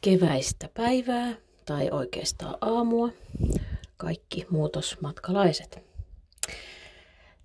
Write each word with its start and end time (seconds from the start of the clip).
Keväistä 0.00 0.68
päivää 0.74 1.34
tai 1.66 1.90
oikeastaan 1.90 2.58
aamua 2.60 3.08
kaikki 3.96 4.46
muutosmatkalaiset. 4.50 5.78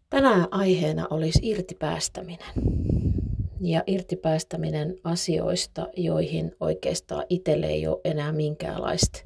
Tänään 0.09 0.47
aiheena 0.51 1.07
olisi 1.09 1.39
irtipäästäminen. 1.43 2.47
Ja 3.61 3.83
irtipäästäminen 3.87 4.95
asioista, 5.03 5.87
joihin 5.97 6.55
oikeastaan 6.59 7.25
itselle 7.29 7.65
ei 7.65 7.87
ole 7.87 8.01
enää 8.03 8.31
minkäänlaista. 8.31 9.19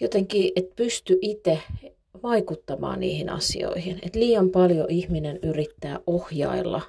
Jotenkin, 0.00 0.52
että 0.56 0.74
pysty 0.76 1.18
itse 1.20 1.58
vaikuttamaan 2.22 3.00
niihin 3.00 3.28
asioihin. 3.30 3.98
Että 4.02 4.18
liian 4.18 4.50
paljon 4.50 4.90
ihminen 4.90 5.38
yrittää 5.42 6.00
ohjailla 6.06 6.82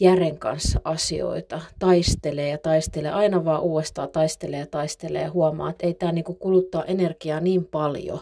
Jären 0.00 0.38
kanssa 0.38 0.80
asioita, 0.84 1.60
taistelee 1.78 2.48
ja 2.48 2.58
taistelee, 2.58 3.10
aina 3.10 3.44
vaan 3.44 3.62
uudestaan 3.62 4.08
taistelee 4.08 4.58
ja 4.58 4.66
taistelee 4.66 5.22
ja 5.22 5.30
huomaa, 5.30 5.70
että 5.70 5.86
ei 5.86 5.94
tämä 5.94 6.12
niinku 6.12 6.34
kuluttaa 6.34 6.84
energiaa 6.84 7.40
niin 7.40 7.64
paljon, 7.64 8.20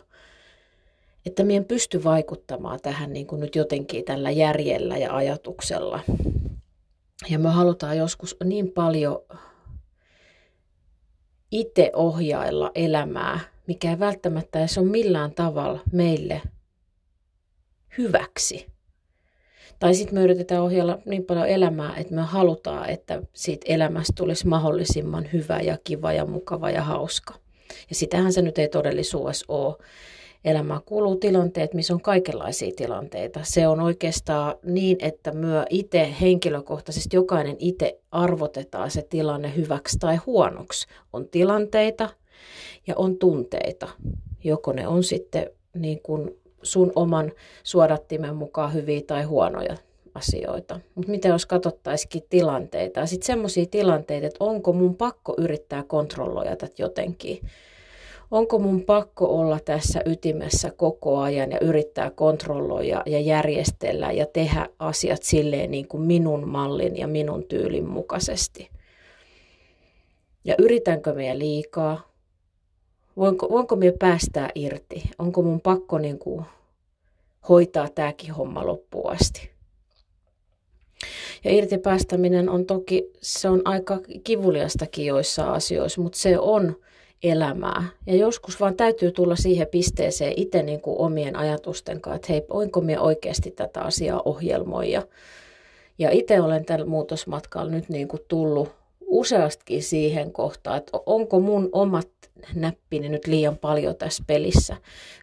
että 1.26 1.44
mien 1.44 1.64
pysty 1.64 2.04
vaikuttamaan 2.04 2.80
tähän 2.82 3.12
niinku 3.12 3.36
nyt 3.36 3.56
jotenkin 3.56 4.04
tällä 4.04 4.30
järjellä 4.30 4.96
ja 4.96 5.16
ajatuksella. 5.16 6.00
Ja 7.30 7.38
me 7.38 7.48
halutaan 7.48 7.96
joskus 7.96 8.36
niin 8.44 8.72
paljon 8.72 9.18
itse 11.50 11.90
ohjailla 11.94 12.70
elämää, 12.74 13.40
mikä 13.66 13.90
ei 13.90 13.98
välttämättä 13.98 14.58
edes 14.58 14.78
ole 14.78 14.86
millään 14.86 15.34
tavalla 15.34 15.80
meille 15.92 16.42
hyväksi. 17.98 18.75
Tai 19.78 19.94
sitten 19.94 20.14
me 20.14 20.24
yritetään 20.24 20.62
ohjella 20.62 20.98
niin 21.04 21.24
paljon 21.24 21.48
elämää, 21.48 21.96
että 21.96 22.14
me 22.14 22.22
halutaan, 22.22 22.90
että 22.90 23.22
siitä 23.32 23.66
elämästä 23.68 24.12
tulisi 24.16 24.46
mahdollisimman 24.46 25.28
hyvä 25.32 25.60
ja 25.60 25.78
kiva 25.84 26.12
ja 26.12 26.26
mukava 26.26 26.70
ja 26.70 26.82
hauska. 26.82 27.34
Ja 27.88 27.94
sitähän 27.94 28.32
se 28.32 28.42
nyt 28.42 28.58
ei 28.58 28.68
todellisuudessa 28.68 29.44
ole. 29.48 29.76
Elämään 30.44 30.80
kuuluu 30.84 31.16
tilanteet, 31.16 31.74
missä 31.74 31.94
on 31.94 32.00
kaikenlaisia 32.00 32.72
tilanteita. 32.76 33.40
Se 33.42 33.68
on 33.68 33.80
oikeastaan 33.80 34.54
niin, 34.64 34.96
että 35.00 35.32
myö 35.32 35.64
itse 35.70 36.14
henkilökohtaisesti 36.20 37.16
jokainen 37.16 37.56
itse 37.58 38.00
arvotetaan 38.10 38.90
se 38.90 39.02
tilanne 39.02 39.56
hyväksi 39.56 39.98
tai 39.98 40.16
huonoksi. 40.16 40.86
On 41.12 41.28
tilanteita 41.28 42.08
ja 42.86 42.94
on 42.96 43.16
tunteita. 43.16 43.88
Joko 44.44 44.72
ne 44.72 44.88
on 44.88 45.04
sitten 45.04 45.50
niin 45.74 46.00
kuin 46.02 46.30
sun 46.66 46.92
oman 46.96 47.32
suodattimen 47.62 48.36
mukaan 48.36 48.74
hyviä 48.74 49.00
tai 49.06 49.22
huonoja 49.22 49.76
asioita. 50.14 50.80
Mutta 50.94 51.10
mitä 51.10 51.28
jos 51.28 51.46
katsottaisikin 51.46 52.22
tilanteita 52.30 53.00
ja 53.00 53.06
sitten 53.06 53.26
semmoisia 53.26 53.66
tilanteita, 53.70 54.26
että 54.26 54.44
onko 54.44 54.72
mun 54.72 54.94
pakko 54.96 55.34
yrittää 55.38 55.82
kontrolloida 55.82 56.56
tätä 56.56 56.74
jotenkin. 56.78 57.40
Onko 58.30 58.58
mun 58.58 58.82
pakko 58.82 59.26
olla 59.26 59.60
tässä 59.64 60.00
ytimessä 60.06 60.70
koko 60.76 61.18
ajan 61.18 61.52
ja 61.52 61.58
yrittää 61.60 62.10
kontrolloida 62.10 63.02
ja 63.06 63.20
järjestellä 63.20 64.12
ja 64.12 64.26
tehdä 64.26 64.68
asiat 64.78 65.22
silleen 65.22 65.70
niin 65.70 65.88
kuin 65.88 66.02
minun 66.02 66.48
mallin 66.48 66.96
ja 66.96 67.06
minun 67.06 67.44
tyylin 67.44 67.88
mukaisesti. 67.88 68.70
Ja 70.44 70.54
yritänkö 70.58 71.14
me 71.14 71.38
liikaa? 71.38 72.08
Voinko, 73.16 73.48
voinko 73.50 73.76
me 73.76 73.92
päästää 73.98 74.50
irti? 74.54 75.02
Onko 75.18 75.42
mun 75.42 75.60
pakko 75.60 75.98
niin 75.98 76.18
kuin 76.18 76.44
hoitaa 77.48 77.88
tämäkin 77.88 78.34
homma 78.34 78.66
loppuun 78.66 79.12
asti. 79.12 79.50
Ja 81.44 81.52
irtipäästäminen 81.52 82.48
on 82.48 82.66
toki, 82.66 83.10
se 83.20 83.48
on 83.48 83.62
aika 83.64 84.00
kivuliastakin 84.24 85.06
joissa 85.06 85.52
asioissa, 85.52 86.00
mutta 86.00 86.18
se 86.18 86.38
on 86.38 86.76
elämää. 87.22 87.84
Ja 88.06 88.16
joskus 88.16 88.60
vaan 88.60 88.76
täytyy 88.76 89.12
tulla 89.12 89.36
siihen 89.36 89.66
pisteeseen 89.66 90.32
itse 90.36 90.62
niin 90.62 90.80
kuin 90.80 90.98
omien 90.98 91.36
ajatusten 91.36 92.00
kanssa, 92.00 92.16
että 92.16 92.32
hei, 92.32 92.42
voinko 92.52 92.80
minä 92.80 93.00
oikeasti 93.00 93.50
tätä 93.50 93.80
asiaa 93.80 94.22
ohjelmoida. 94.24 95.02
Ja 95.98 96.10
itse 96.10 96.40
olen 96.40 96.64
tällä 96.64 96.86
muutosmatkalla 96.86 97.70
nyt 97.70 97.88
niin 97.88 98.08
kuin 98.08 98.22
tullut 98.28 98.68
useastikin 99.06 99.82
siihen 99.82 100.32
kohtaan, 100.32 100.78
että 100.78 100.98
onko 101.06 101.40
mun 101.40 101.68
omat 101.72 102.08
näppini 102.54 103.08
nyt 103.08 103.26
liian 103.26 103.58
paljon 103.58 103.96
tässä 103.96 104.24
pelissä. 104.26 104.76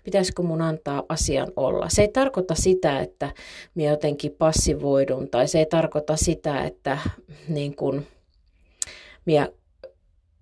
Pitäisikö 0.04 0.42
mun 0.42 0.62
antaa 0.62 1.04
asian 1.10 1.52
olla? 1.56 1.90
Se 1.90 2.02
ei 2.02 2.08
tarkoita 2.08 2.56
sitä, 2.56 3.00
että 3.00 3.32
minä 3.76 3.90
jotenkin 3.90 4.32
passivoidun 4.32 5.30
tai 5.30 5.48
se 5.48 5.60
ei 5.60 5.66
tarkoita 5.66 6.16
sitä, 6.16 6.64
että 6.64 6.98
niin 7.48 7.76
kun, 7.76 8.06
minä 9.26 9.50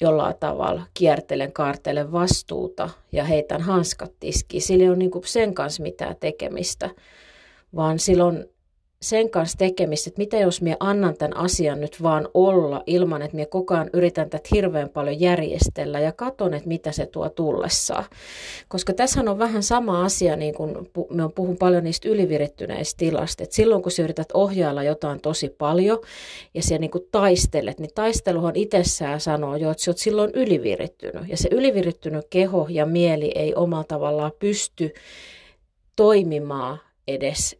jollain 0.01 0.35
tavalla 0.39 0.85
kiertelen, 0.93 1.53
kaartelen 1.53 2.11
vastuuta 2.11 2.89
ja 3.11 3.23
heitän 3.23 3.61
hanskat 3.61 4.11
tiskiin. 4.19 4.61
Sillä 4.61 4.83
ei 4.83 4.89
ole 4.89 4.97
niin 4.97 5.11
sen 5.25 5.53
kanssa 5.53 5.83
mitään 5.83 6.15
tekemistä, 6.19 6.89
vaan 7.75 7.99
silloin 7.99 8.45
sen 9.01 9.29
kanssa 9.29 9.57
tekemistä, 9.57 10.09
että 10.09 10.17
mitä 10.17 10.37
jos 10.37 10.61
minä 10.61 10.77
annan 10.79 11.17
tämän 11.17 11.37
asian 11.37 11.81
nyt 11.81 12.03
vaan 12.03 12.29
olla 12.33 12.83
ilman, 12.85 13.21
että 13.21 13.35
minä 13.35 13.45
koko 13.45 13.73
ajan 13.73 13.89
yritän 13.93 14.29
tätä 14.29 14.49
hirveän 14.51 14.89
paljon 14.89 15.19
järjestellä 15.19 15.99
ja 15.99 16.11
katon, 16.11 16.53
että 16.53 16.67
mitä 16.67 16.91
se 16.91 17.05
tuo 17.05 17.29
tullessaan. 17.29 18.05
Koska 18.67 18.93
tässä 18.93 19.21
on 19.27 19.39
vähän 19.39 19.63
sama 19.63 20.05
asia, 20.05 20.35
niin 20.35 20.53
kuin 20.53 20.75
me 21.09 21.29
puhun 21.35 21.57
paljon 21.57 21.83
niistä 21.83 22.09
ylivirittyneistä 22.09 22.97
tilasta, 22.97 23.43
että 23.43 23.55
silloin 23.55 23.81
kun 23.81 23.91
sä 23.91 24.03
yrität 24.03 24.31
ohjailla 24.33 24.83
jotain 24.83 25.21
tosi 25.21 25.49
paljon 25.57 25.99
ja 26.53 26.63
sä 26.63 26.77
niin 26.77 26.91
kuin 26.91 27.07
taistelet, 27.11 27.79
niin 27.79 27.91
taisteluhan 27.95 28.55
itsessään 28.55 29.21
sanoo 29.21 29.55
jo, 29.55 29.71
että 29.71 29.83
sä 29.83 29.91
oot 29.91 29.97
silloin 29.97 30.31
ylivirittynyt. 30.33 31.27
Ja 31.27 31.37
se 31.37 31.49
ylivirittynyt 31.51 32.25
keho 32.29 32.67
ja 32.69 32.85
mieli 32.85 33.31
ei 33.35 33.55
omalla 33.55 33.83
tavallaan 33.83 34.31
pysty 34.39 34.93
toimimaan 35.95 36.79
edes 37.07 37.59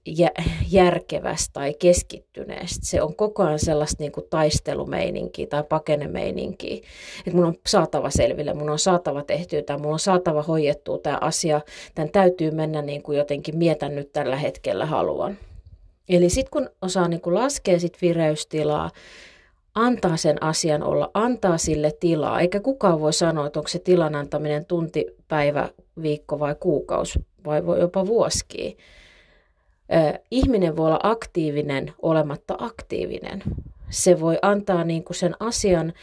järkevästi 0.69 1.50
tai 1.53 1.74
keskittyneesti. 1.74 2.85
Se 2.85 3.02
on 3.02 3.16
koko 3.16 3.44
ajan 3.44 3.59
sellaista 3.59 4.03
niin 4.03 4.12
kuin 4.12 4.28
taistelumeininkiä 4.29 5.47
tai 5.47 5.63
pakenemeininkiä. 5.63 6.75
Että 7.19 7.35
mun 7.35 7.46
on 7.46 7.56
saatava 7.68 8.09
selville, 8.09 8.53
mun 8.53 8.69
on 8.69 8.79
saatava 8.79 9.24
tehtyä 9.24 9.62
tai 9.62 9.78
mun 9.78 9.94
on 9.94 10.00
saatava 10.00 10.44
hoidettua 10.44 10.97
tämä 10.97 11.18
asia. 11.22 11.62
Tämän 11.96 12.12
täytyy 12.12 12.52
mennä 12.52 12.81
niin 12.81 13.03
kuin 13.03 13.18
jotenkin 13.18 13.57
mietän 13.57 13.96
nyt 13.96 14.13
tällä 14.13 14.35
hetkellä 14.35 14.85
haluan. 14.85 15.38
Eli 16.09 16.29
sitten 16.29 16.52
kun 16.52 16.69
osaa 16.81 17.08
niin 17.08 17.22
kuin 17.22 17.34
laskea 17.34 17.79
sit 17.79 17.97
vireystilaa, 18.02 18.90
antaa 19.75 20.18
sen 20.18 20.44
asian 20.44 20.84
olla, 20.84 21.12
antaa 21.13 21.58
sille 21.58 21.91
tilaa, 22.00 22.41
eikä 22.41 22.59
kukaan 22.59 23.00
voi 23.00 23.13
sanoa, 23.13 23.47
että 23.47 23.59
onko 23.59 23.68
se 23.68 23.79
tilan 23.79 24.16
antaminen 24.16 24.66
tunti, 24.66 25.06
päivä, 25.28 25.69
viikko 26.02 26.40
vai 26.40 26.56
kuukausi 26.59 27.19
vai 27.46 27.66
voi 27.66 27.79
jopa 27.79 28.06
vuosikin 28.06 28.78
ihminen 30.31 30.78
voi 30.78 30.88
olla 30.88 30.99
aktiivinen 31.03 31.93
olematta 32.02 32.55
aktiivinen. 32.59 33.43
Se 33.90 34.20
voi 34.20 34.38
antaa 34.41 34.84
niin 34.84 35.03
kuin 35.03 35.16
sen 35.16 35.35
asian, 35.40 35.93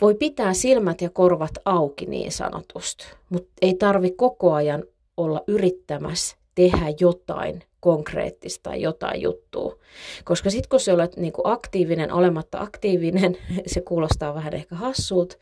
voi 0.00 0.14
pitää 0.14 0.54
silmät 0.54 1.00
ja 1.00 1.10
korvat 1.10 1.50
auki 1.64 2.06
niin 2.06 2.32
sanotusti, 2.32 3.04
mutta 3.30 3.50
ei 3.62 3.74
tarvi 3.74 4.10
koko 4.10 4.52
ajan 4.52 4.84
olla 5.16 5.42
yrittämässä 5.46 6.36
tehdä 6.54 6.94
jotain 7.00 7.62
konkreettista 7.80 8.74
jotain 8.74 9.22
juttua. 9.22 9.78
Koska 10.24 10.50
sitten 10.50 10.68
kun 10.68 10.80
sä 10.80 10.94
olet 10.94 11.16
niin 11.16 11.32
kuin 11.32 11.46
aktiivinen 11.46 12.12
olematta 12.12 12.60
aktiivinen, 12.60 13.36
se 13.66 13.80
kuulostaa 13.80 14.34
vähän 14.34 14.54
ehkä 14.54 14.74
hassulta, 14.74 15.36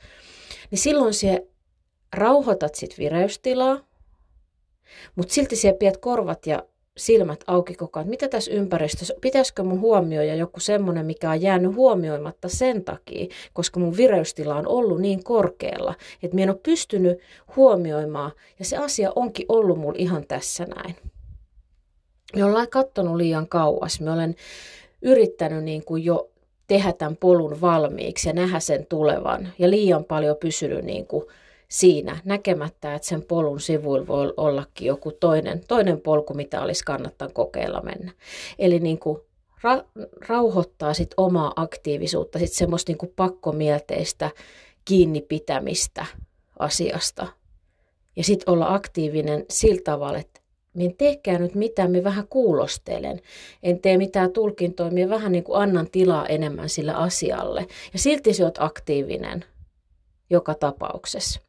niin 0.71 0.79
silloin 0.79 1.15
se 1.15 1.47
rauhoitat 2.13 2.75
sit 2.75 2.99
vireystilaa, 2.99 3.81
mutta 5.15 5.35
silti 5.35 5.57
siellä 5.57 5.79
pidät 5.79 5.97
korvat 5.97 6.47
ja 6.47 6.63
silmät 6.97 7.45
auki 7.47 7.75
koko 7.75 7.99
ajan, 7.99 8.09
mitä 8.09 8.29
tässä 8.29 8.53
ympäristössä, 8.53 9.15
pitäisikö 9.21 9.63
mun 9.63 9.81
huomioida 9.81 10.35
joku 10.35 10.61
semmoinen, 10.61 11.07
mikä 11.07 11.31
on 11.31 11.43
jäänyt 11.43 11.75
huomioimatta 11.75 12.49
sen 12.49 12.85
takia, 12.85 13.27
koska 13.53 13.81
mun 13.81 13.97
vireystila 13.97 14.57
on 14.57 14.67
ollut 14.67 15.01
niin 15.01 15.25
korkealla, 15.25 15.95
että 16.23 16.37
mä 16.37 16.43
en 16.43 16.51
ole 16.51 16.59
pystynyt 16.63 17.19
huomioimaan, 17.57 18.33
ja 18.59 18.65
se 18.65 18.77
asia 18.77 19.13
onkin 19.15 19.47
ollut 19.49 19.79
mulla 19.79 19.99
ihan 19.99 20.27
tässä 20.27 20.65
näin. 20.65 20.97
Me 22.37 22.45
ollaan 22.45 22.69
kattonut 22.71 23.17
liian 23.17 23.49
kauas, 23.49 24.01
me 24.01 24.11
olen 24.11 24.35
yrittänyt 25.03 25.65
niin 25.65 25.85
kuin 25.85 26.05
jo 26.05 26.31
tehdä 26.67 26.93
tämän 26.93 27.17
polun 27.17 27.61
valmiiksi 27.61 28.29
ja 28.29 28.33
nähdä 28.33 28.61
sen 28.61 28.87
tulevan. 28.87 29.49
Ja 29.59 29.71
liian 29.71 30.05
paljon 30.05 30.37
pysynyt 30.37 30.85
niin 30.85 31.07
kuin 31.07 31.25
siinä 31.69 32.19
näkemättä, 32.25 32.95
että 32.95 33.09
sen 33.09 33.23
polun 33.23 33.61
sivuilla 33.61 34.07
voi 34.07 34.35
ollakin 34.37 34.87
joku 34.87 35.13
toinen, 35.13 35.61
toinen 35.69 36.01
polku, 36.01 36.35
mitä 36.35 36.63
olisi 36.63 36.85
kannattanut 36.85 37.35
kokeilla 37.35 37.81
mennä. 37.81 38.13
Eli 38.59 38.79
niin 38.81 38.99
kuin 38.99 39.19
ra- 39.57 40.07
rauhoittaa 40.29 40.95
sit 40.95 41.15
omaa 41.17 41.53
aktiivisuutta, 41.57 42.39
sit 42.39 42.53
semmoista 42.53 42.91
niin 42.91 42.99
kuin 42.99 43.13
pakkomielteistä 43.17 44.31
kiinni 44.85 45.21
pitämistä 45.21 46.07
asiasta. 46.59 47.27
Ja 48.17 48.25
sitten 48.25 48.53
olla 48.53 48.75
aktiivinen 48.75 49.45
sillä 49.51 49.81
tavalla, 49.85 50.19
että 50.19 50.41
minä 50.75 50.95
tehkää 50.99 51.39
nyt 51.39 51.55
mitään, 51.55 51.91
minä 51.91 52.05
vähän 52.05 52.29
kuulostelen. 52.29 53.21
En 53.63 53.81
tee 53.81 53.99
mitään 53.99 54.33
tulkintoja, 54.33 54.91
minä 54.91 55.09
vähän 55.09 55.33
niin 55.33 55.45
kuin 55.45 55.63
annan 55.63 55.91
tilaa 55.91 56.27
enemmän 56.27 56.69
sille 56.69 56.93
asialle. 56.93 57.67
Ja 57.93 57.99
silti 57.99 58.35
se 58.35 58.45
olet 58.45 58.59
aktiivinen 58.59 59.45
joka 60.31 60.55
tapauksessa. 60.55 61.46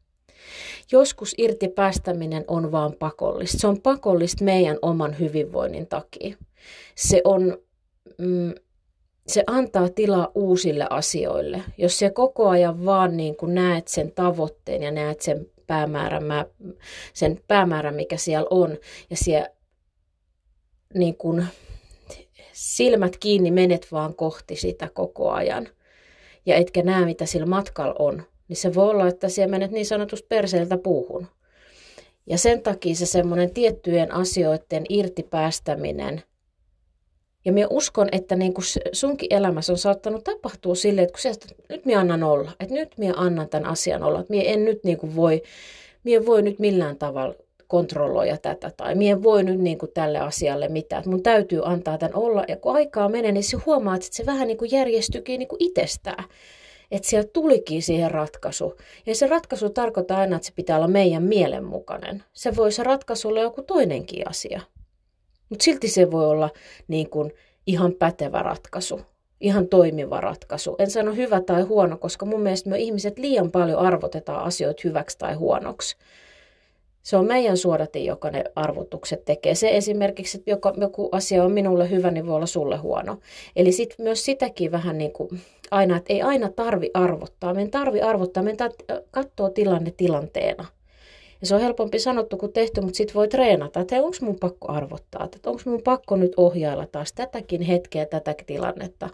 Joskus 0.92 1.36
irti 1.38 1.68
päästäminen 1.68 2.46
on 2.48 2.72
vaan 2.72 2.94
pakollista. 3.00 3.58
Se 3.58 3.68
on 3.68 3.82
pakollista 3.82 4.44
meidän 4.44 4.78
oman 4.82 5.20
hyvinvoinnin 5.20 5.88
takia. 5.88 6.36
Se, 6.96 7.22
on, 7.24 7.58
mm, 8.18 8.54
se 9.28 9.44
antaa 9.48 9.90
tilaa 9.90 10.32
uusille 10.36 10.88
asioille. 10.90 11.64
Jos 11.78 12.00
se 12.00 12.10
koko 12.10 12.50
ajan 12.50 12.86
vaan 12.86 13.18
niin 13.18 13.36
kuin 13.36 13.56
näet 13.56 13.88
sen 13.88 14.12
tavoitteen 14.12 14.84
ja 14.84 14.92
näet 14.92 15.22
sen 15.22 15.46
päämäärän, 15.68 16.24
sen 17.14 17.42
päämäärän, 17.48 17.96
mikä 17.96 18.18
siellä 18.18 18.48
on, 18.50 18.78
ja 19.10 19.18
siellä 19.18 19.50
niin 20.94 21.18
kuin 21.18 21.46
silmät 22.54 23.18
kiinni 23.18 23.52
menet 23.52 23.88
vaan 23.92 24.16
kohti 24.16 24.56
sitä 24.56 24.90
koko 24.94 25.32
ajan, 25.32 25.68
ja 26.46 26.56
etkä 26.56 26.82
näe, 26.84 27.06
mitä 27.06 27.26
sillä 27.26 27.46
matkalla 27.46 27.96
on, 28.00 28.24
niin 28.48 28.58
se 28.58 28.76
voi 28.76 28.90
olla, 28.90 29.08
että 29.08 29.30
siellä 29.30 29.52
menet 29.52 29.72
niin 29.72 29.86
sanotusti 29.86 30.28
perseeltä 30.30 30.78
puuhun. 30.78 31.28
Ja 32.30 32.38
sen 32.38 32.62
takia 32.62 32.96
se 32.96 33.06
semmoinen 33.06 33.54
tiettyjen 33.54 34.12
asioiden 34.12 34.86
irtipäästäminen, 34.90 36.24
ja 37.48 37.54
minä 37.54 37.68
uskon, 37.70 38.10
että 38.12 38.36
niin 38.36 38.54
kuin 38.54 38.66
sunkin 38.92 39.34
elämässä 39.34 39.74
on 39.74 39.78
saattanut 39.78 40.24
tapahtua 40.24 40.76
silleen, 40.76 41.04
että 41.04 41.14
kun 41.14 41.22
sä, 41.22 41.30
että 41.30 41.48
nyt 41.70 41.86
minä 41.86 42.00
annan 42.00 42.24
olla, 42.24 42.52
että 42.60 42.74
nyt 42.74 42.98
minä 42.98 43.14
annan 43.18 43.50
tämän 43.50 43.70
asian 43.70 44.04
olla, 44.04 44.20
että 44.20 44.34
minä 44.34 44.44
en 44.50 44.66
nyt 44.66 44.84
niin 44.84 44.98
kuin 44.98 45.16
voi, 45.16 45.42
minä 46.04 46.26
voi 46.26 46.42
nyt 46.42 46.60
millään 46.60 46.98
tavalla 46.98 47.36
kontrolloida 47.68 48.38
tätä 48.38 48.72
tai 48.78 48.96
minä 48.96 49.24
voi 49.24 49.44
nyt 49.44 49.60
niin 49.60 49.78
kuin 49.78 49.92
tälle 49.94 50.20
asialle 50.20 50.68
mitään, 50.68 51.00
että 51.00 51.10
mun 51.10 51.24
täytyy 51.24 51.62
antaa 51.66 51.98
tämän 51.98 52.16
olla. 52.16 52.44
Ja 52.48 52.58
kun 52.58 52.76
aikaa 52.76 53.10
menee, 53.10 53.32
niin 53.32 53.44
se 53.44 53.58
huomaat, 53.66 54.04
että 54.04 54.16
se 54.16 54.26
vähän 54.26 54.48
niin 54.48 54.58
kuin 54.58 54.72
järjestyykin 54.72 55.40
niin 55.40 55.48
kuin 55.48 55.64
itsestään 55.64 56.24
että 56.92 57.10
siellä 57.10 57.30
tulikin 57.34 57.82
siihen 57.82 58.12
ratkaisu. 58.12 58.76
Ja 59.06 59.16
se 59.16 59.28
ratkaisu 59.28 59.70
tarkoittaa 59.70 60.20
aina, 60.20 60.36
että 60.36 60.46
se 60.46 60.54
pitää 60.56 60.78
olla 60.78 60.88
meidän 60.88 61.24
mielen 61.24 61.64
mukainen. 61.64 62.24
Se 62.34 62.56
voi 62.56 62.72
se 62.72 62.84
ratkaisu 62.84 63.28
olla 63.28 63.42
joku 63.42 63.62
toinenkin 63.62 64.30
asia. 64.30 64.62
Mutta 65.50 65.64
silti 65.64 65.88
se 65.88 66.12
voi 66.12 66.26
olla 66.26 66.50
niin 66.88 67.10
kuin 67.10 67.34
ihan 67.68 67.94
pätevä 67.94 68.44
ratkaisu, 68.44 69.02
ihan 69.42 69.68
toimiva 69.68 70.22
ratkaisu. 70.22 70.76
En 70.80 70.92
sano 70.92 71.14
hyvä 71.14 71.42
tai 71.42 71.62
huono, 71.62 71.98
koska 71.98 72.26
mun 72.26 72.42
mielestä 72.42 72.70
me 72.70 72.78
ihmiset 72.78 73.20
liian 73.20 73.52
paljon 73.52 73.80
arvotetaan 73.80 74.44
asioita 74.44 74.82
hyväksi 74.84 75.18
tai 75.18 75.34
huonoksi. 75.34 75.98
Se 77.04 77.18
on 77.18 77.26
meidän 77.26 77.58
suodatin, 77.58 78.06
joka 78.06 78.32
ne 78.32 78.44
arvotukset 78.56 79.26
tekee. 79.26 79.56
Se 79.56 79.78
esimerkiksi, 79.78 80.38
että 80.38 80.52
joku, 80.52 80.72
joku 80.78 81.10
asia 81.12 81.44
on 81.44 81.52
minulle 81.52 81.90
hyvä, 81.90 82.12
niin 82.12 82.28
voi 82.28 82.36
olla 82.36 82.46
sulle 82.46 82.78
huono. 82.78 83.20
Eli 83.56 83.72
sit 83.72 83.96
myös 83.98 84.26
sitäkin 84.26 84.72
vähän 84.72 84.98
niin 84.98 85.12
kuin 85.12 85.30
aina, 85.72 85.98
että 85.98 86.14
ei 86.14 86.22
aina 86.22 86.50
tarvi 86.50 86.92
arvottaa. 86.94 87.54
Meidän 87.54 87.72
tarvi 87.72 88.02
arvottaa, 88.02 88.44
meidän 88.44 88.72
katsoa 89.12 89.50
tilanne 89.50 89.92
tilanteena. 89.92 90.66
Ja 91.42 91.48
se 91.48 91.56
on 91.56 91.62
helpompi 91.62 92.00
sanottu 92.00 92.38
kuin 92.38 92.54
tehty, 92.54 92.82
mutta 92.82 92.98
sitten 92.98 93.14
voi 93.14 93.28
treenata, 93.28 93.80
että 93.80 93.96
onko 93.96 94.18
mun 94.22 94.40
pakko 94.40 94.72
arvottaa, 94.72 95.26
että 95.36 95.50
onko 95.50 95.62
mun 95.66 95.82
pakko 95.84 96.16
nyt 96.16 96.34
ohjailla 96.38 96.88
taas 96.88 97.14
tätäkin 97.14 97.62
hetkeä, 97.62 98.06
tätäkin 98.06 98.46
tilannetta. 98.46 99.10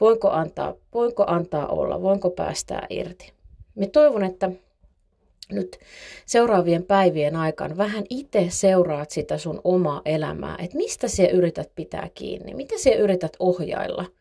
Voinko 0.00 0.30
antaa, 0.30 0.74
voinko 0.94 1.24
antaa 1.26 1.66
olla, 1.66 2.02
voinko 2.02 2.30
päästää 2.30 2.86
irti. 2.90 3.32
Me 3.74 3.86
toivon, 3.86 4.24
että 4.24 4.50
nyt 5.52 5.78
seuraavien 6.26 6.82
päivien 6.82 7.36
aikana 7.36 7.76
vähän 7.76 8.04
itse 8.10 8.46
seuraat 8.48 9.10
sitä 9.10 9.38
sun 9.38 9.60
omaa 9.64 10.02
elämää, 10.04 10.56
että 10.58 10.76
mistä 10.76 11.08
sä 11.08 11.26
yrität 11.26 11.70
pitää 11.74 12.08
kiinni, 12.14 12.54
mitä 12.54 12.74
sä 12.78 12.90
yrität 12.90 13.36
ohjailla– 13.38 14.04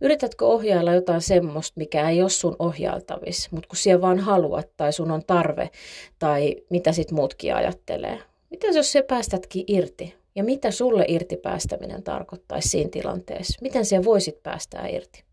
Yritätkö 0.00 0.46
ohjailla 0.46 0.94
jotain 0.94 1.20
semmoista, 1.20 1.72
mikä 1.76 2.10
ei 2.10 2.22
ole 2.22 2.30
sun 2.30 2.56
ohjailtavissa, 2.58 3.48
mutta 3.52 3.68
kun 3.68 3.76
siellä 3.76 4.02
vaan 4.02 4.18
haluat 4.18 4.68
tai 4.76 4.92
sun 4.92 5.10
on 5.10 5.22
tarve 5.26 5.70
tai 6.18 6.56
mitä 6.70 6.92
sit 6.92 7.10
muutkin 7.10 7.54
ajattelee. 7.54 8.18
Mitä 8.50 8.66
jos 8.66 8.92
se 8.92 9.02
päästätkin 9.02 9.64
irti? 9.66 10.14
Ja 10.34 10.44
mitä 10.44 10.70
sulle 10.70 11.04
irti 11.08 11.36
päästäminen 11.36 12.02
tarkoittaisi 12.02 12.68
siinä 12.68 12.90
tilanteessa? 12.90 13.58
Miten 13.62 13.86
se 13.86 14.04
voisit 14.04 14.42
päästää 14.42 14.88
irti? 14.88 15.24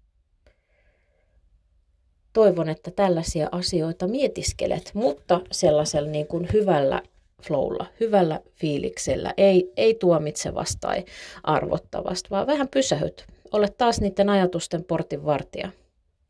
Toivon, 2.33 2.69
että 2.69 2.91
tällaisia 2.91 3.49
asioita 3.51 4.07
mietiskelet, 4.07 4.91
mutta 4.93 5.41
sellaisella 5.51 6.09
niin 6.09 6.27
kuin 6.27 6.47
hyvällä 6.53 7.01
flowlla, 7.41 7.85
hyvällä 7.99 8.39
fiiliksellä, 8.55 9.33
ei, 9.37 9.71
ei 9.77 9.93
tuomitsevasta 9.93 10.77
tai 10.79 11.05
arvottavasta, 11.43 12.29
vaan 12.31 12.47
vähän 12.47 12.67
pysähyt 12.67 13.25
ole 13.53 13.69
taas 13.77 14.01
niiden 14.01 14.29
ajatusten 14.29 14.83
portin 14.83 15.25
vartija. 15.25 15.71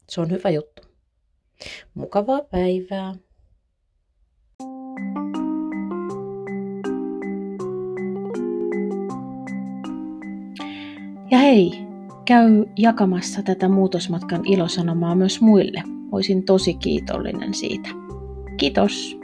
Se 0.10 0.22
on 0.22 0.32
hyvä 0.32 0.50
juttu. 0.50 0.82
Mukavaa 1.94 2.42
päivää! 2.42 3.16
Ja 11.32 11.38
hei, 11.38 11.72
käy 12.26 12.66
jakamassa 12.78 13.44
tätä 13.44 13.70
muutosmatkan 13.70 14.46
ilosanomaa 14.46 15.16
myös 15.16 15.42
muille. 15.42 15.84
Olisin 16.12 16.46
tosi 16.46 16.74
kiitollinen 16.74 17.54
siitä. 17.54 17.90
Kiitos! 18.58 19.23